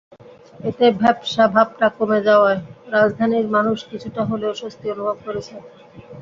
[0.59, 2.59] এতে ভ্যাপসা ভাবটা কমে যাওয়ায়
[2.93, 5.55] রাজধানীর মানুষ কিছুটা হলেও স্বস্তি অনুভব করেছে।